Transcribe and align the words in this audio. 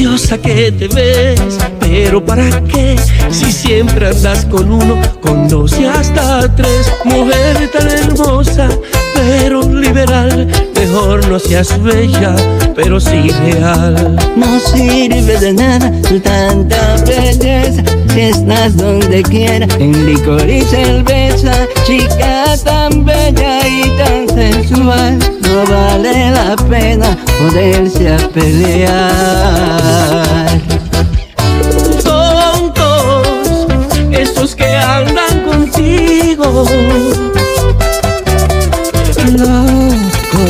te 0.00 0.88
ves. 0.88 1.58
Pero 1.80 2.24
¿para 2.24 2.48
qué? 2.64 2.96
Si 3.30 3.52
siempre 3.52 4.08
andas 4.08 4.46
con 4.46 4.72
uno, 4.72 4.96
con 5.20 5.46
dos 5.46 5.78
y 5.78 5.84
hasta 5.84 6.54
tres. 6.54 6.90
Mujer 7.04 7.70
tan 7.70 7.88
hermosa, 7.88 8.68
pero 9.14 9.62
liberal. 9.62 10.48
Mejor 10.74 11.28
no 11.28 11.38
seas 11.38 11.80
bella, 11.82 12.34
pero 12.74 12.98
sí 12.98 13.30
real. 13.30 14.16
No 14.36 14.58
sirve 14.60 15.38
de 15.38 15.52
nada 15.52 15.92
tanta 16.22 16.96
belleza 17.06 17.82
si 18.08 18.20
estás 18.20 18.76
donde 18.76 19.22
quiera, 19.22 19.66
en 19.78 20.06
licor 20.06 20.48
y 20.48 20.62
cerveza. 20.62 21.52
Chica 21.84 22.56
tan 22.64 23.04
bella 23.04 23.68
y 23.68 23.82
tan 23.98 24.28
sensual, 24.28 25.18
no 25.42 25.64
vale 25.70 26.30
la 26.30 26.56
pena 26.68 27.16
poderse 27.40 28.12
a 28.12 28.18
pelear. 28.28 29.00
Tontos, 32.04 33.66
esos 34.10 34.54
que 34.54 34.76
andan 34.76 35.40
contigo. 35.48 36.66
Loco, 39.38 40.42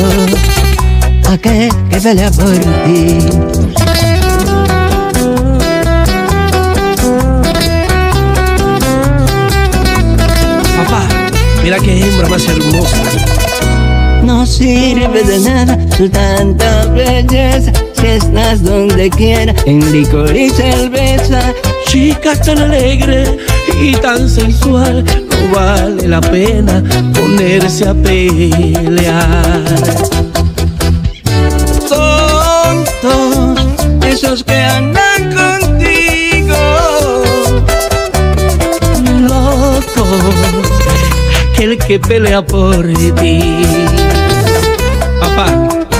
aquel 1.31 1.71
que 1.89 2.01
pelea 2.01 2.31
por 2.31 2.51
ti. 2.83 3.19
Papá, 10.77 11.01
mira 11.63 11.79
qué 11.79 12.01
hembra 12.01 12.27
más 12.27 12.45
hermosa. 12.47 13.20
No 14.23 14.45
sirve 14.45 15.23
de 15.23 15.39
nada 15.39 15.77
su 15.97 16.09
tanta 16.09 16.85
belleza 16.87 17.71
si 17.93 18.07
estás 18.07 18.63
donde 18.63 19.09
quiera, 19.09 19.53
en 19.65 19.91
licor 19.91 20.35
y 20.35 20.49
cerveza. 20.49 21.53
Chica 21.87 22.35
tan 22.35 22.57
alegre 22.57 23.37
y 23.81 23.93
tan 23.93 24.29
sensual, 24.29 25.03
no 25.03 25.55
vale 25.55 26.07
la 26.07 26.21
pena 26.21 26.83
ponerse 27.13 27.87
a 27.87 27.93
pelear. 27.93 29.61
Tontos, 31.89 33.65
esos 34.05 34.43
que 34.43 34.55
andan 34.55 35.00
que 41.87 41.99
pelea 41.99 42.41
por 42.45 42.85
ti. 43.19 43.39
Papá, 45.19 45.47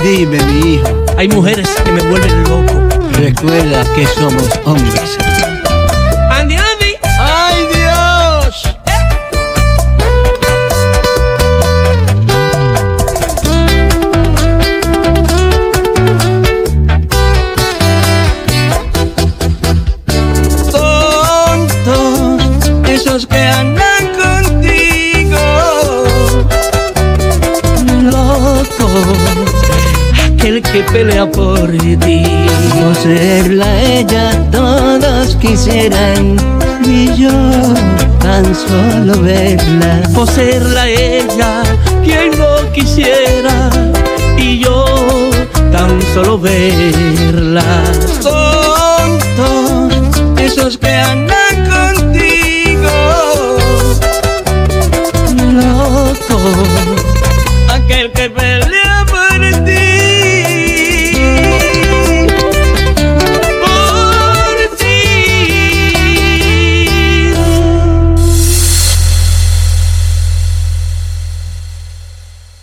Dime, 0.03 0.41
mi 0.45 0.75
hijo, 0.75 0.87
hay 1.17 1.27
mujeres 1.27 1.67
que 1.83 1.91
me 1.91 2.01
vuelven 2.01 2.43
loco. 2.43 2.73
recuerda 3.13 3.83
que 3.93 4.07
somos 4.07 4.49
hombres. 4.65 5.17
Andy, 6.31 6.55
Andy. 6.55 6.95
¡Ay, 7.19 7.67
Dios! 7.75 8.75
Tontos, 21.21 22.71
esos 22.89 23.27
que 23.27 23.37
andan 23.37 23.90
que 30.61 30.83
pelea 30.91 31.29
por 31.29 31.71
ti. 31.71 32.23
Poseerla 32.79 33.81
ella 33.81 34.31
todos 34.51 35.35
quisieran 35.35 36.37
y 36.85 37.13
yo 37.15 37.31
tan 38.19 38.45
solo 38.55 39.21
verla. 39.21 40.01
Poseerla 40.13 40.87
ella, 40.87 41.63
quien 42.03 42.31
no 42.37 42.71
quisiera, 42.73 43.69
y 44.37 44.59
yo 44.59 44.85
tan 45.71 46.01
solo 46.13 46.39
verla. 46.39 47.63
Tontos, 48.21 50.21
esos 50.37 50.77
que 50.77 50.93
andan 50.93 51.30